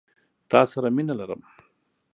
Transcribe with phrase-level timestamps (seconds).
[0.49, 1.41] تا سره مينه لرم